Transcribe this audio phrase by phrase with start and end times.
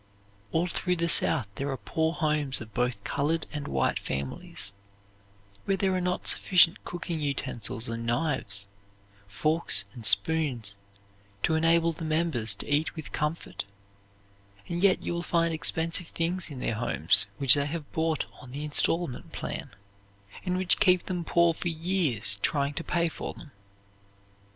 [0.51, 4.73] All through the South there are poor homes of both colored and white families,
[5.65, 8.65] where there are not sufficient cooking utensils and knives,
[9.27, 10.75] forks, and spoons
[11.43, 13.63] to enable the members to eat with comfort,
[14.67, 18.49] and yet you will find expensive things in their homes which they have bought on
[18.49, 19.69] the instalment plan,
[20.43, 23.51] and which keep them poor for years trying to pay for them.